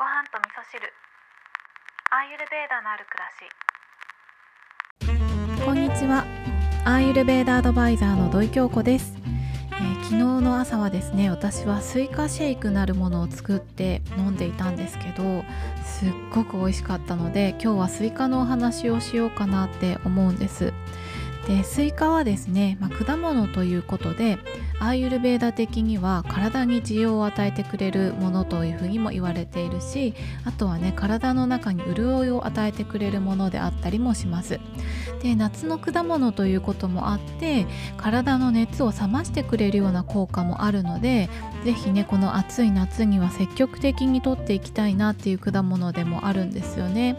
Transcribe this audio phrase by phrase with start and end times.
[0.00, 0.80] ご飯と味噌汁。
[2.10, 3.28] アーユルベーダのある暮ら
[5.52, 5.62] し。
[5.62, 6.24] こんにちは。
[6.86, 9.12] アーユルベーダアドバイザーの土井京子です、
[9.72, 15.44] えー昨日の朝はですね私はスイカシェイクなるものを作って飲んでいたんですけど
[15.84, 20.72] すっごく美味しかったので今日はスイカのお話をしようかなって思うんです。
[21.46, 24.38] でスイカはですね、まあ、果物ということで
[24.78, 34.60] アーユルベーダ的には体に滋養を与えてくれるものというふうにも言われているしあとはね体の中に潤いを与えてくれるものであったりもします。
[35.22, 37.66] で夏の果物ということもあって
[37.98, 41.28] 体の熱を冷ましてくれるような効果もあるので
[41.62, 47.16] 是非ねこの暑い夏には積極的にとっていきたいなっていう果物でもあるんですよね。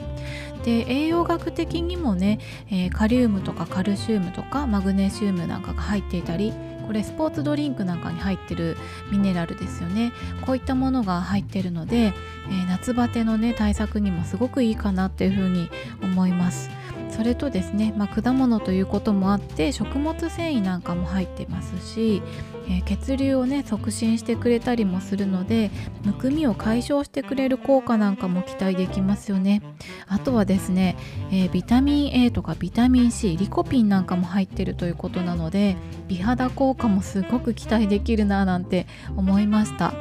[0.63, 6.53] で栄養学的にもね、えーカリウムとかカルシウムとかマグネシウムなんかが入っていたり
[6.85, 8.75] これスポーツドリンクなんかに入ってる
[9.11, 10.11] ミネラルですよね。
[10.45, 15.69] こういったものが入ってるので、えー夏バテのね対策にもすごくいいかなっていうふうに
[16.01, 16.69] 思います。
[17.11, 22.21] それとですね、まあ、果物ということもあって食物繊維なんかも入ってますし、
[22.67, 25.71] えー血流をね促進してくれたりもするので
[26.03, 29.61] むくみを解消してくれる効果なんかも期待できますよね。
[30.07, 30.97] あとはですね、
[31.31, 35.75] えービタミン A とかビタミン C リコピンなんかも入ってるということなので
[36.07, 39.93] 美肌効果もすごく期待できるななんて思いました。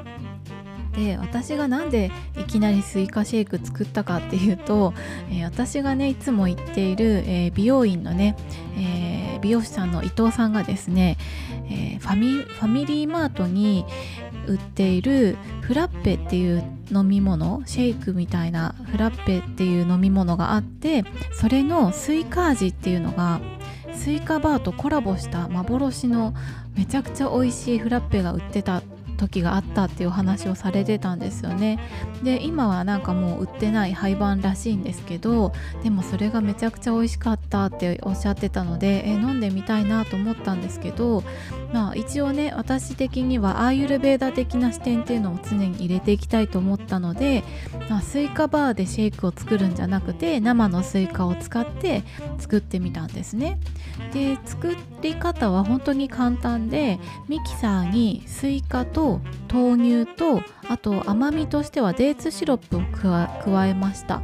[0.94, 4.92] で私がなんでいきなりスイカシェイク作ったかっていうと、
[5.30, 8.36] えー私がねいつも行っている、えー美容院のね、
[8.76, 11.16] えー美容師さんの伊藤さんがですね、
[11.68, 13.84] えーファミファミリーマートに
[14.46, 23.40] 売っているフラッペっていう飲み物シェイクみたいなフラッペっていう飲み物があってそれのスイカ味っていうのが
[23.94, 26.34] スイカバーとコラボした幻の
[26.74, 28.82] めちゃくちゃ美味しいフラッペが売ってた
[29.20, 31.78] 時があったっていう話をされてたんですよね。
[32.22, 41.22] で今はなんかもう売ってない廃盤らしいんですけどでもそれがめちゃくちゃ美味しかったっておっしゃってたのでえ飲んでみたいなと思ったんですけど
[41.72, 47.44] まあ一応ね私的にはアーユルベーダ的な視点っていうのを常に入れていきたいと思ったので、
[47.88, 52.02] まあ、スイカバーでシェイクを作るんじゃなくて生のスイカを使って
[52.38, 53.58] 作ってみたんですね。
[54.12, 56.98] で作り方は本当に簡単で
[57.28, 59.09] ミキサーにスイカと
[59.52, 64.22] 豆乳とあと甘みとしてはデーツシロップを加加えました。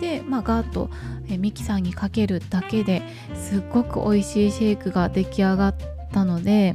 [0.00, 0.90] で、まあ、ガーッと
[1.30, 3.02] えミキサーにかけるだけで
[3.34, 5.74] すっごく美味しいシェイクが出来上がっ
[6.12, 6.74] たので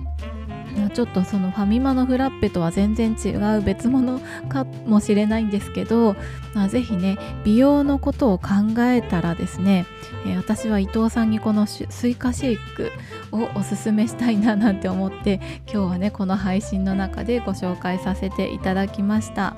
[0.93, 4.19] ちょっとそのファミマのフラッペとは全然違う別物
[4.49, 6.15] かもしれないんですけど、
[6.53, 9.85] まあ、ぜひね美容のことを考えたらですね、
[10.25, 12.91] えー私は伊藤さんにこのスイカシェイク
[13.31, 15.39] をおすすめしたいななんて思って
[15.71, 19.55] 今日はねこの配信の中でご紹介させていただきました。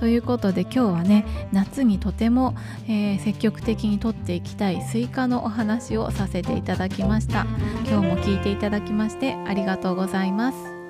[0.00, 2.54] ということで今日はね夏にとても、
[2.86, 7.46] えー積極的にとっていきたいスイカのお話をさせていただきました。
[7.86, 10.83] 今日も聞いていただきましてありがとうございます。